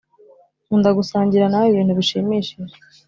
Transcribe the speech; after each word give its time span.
nkunda 0.65 0.89
gusangira 0.97 1.45
nawe 1.49 1.67
ibintu 1.69 1.97
bishimishije 1.99 2.75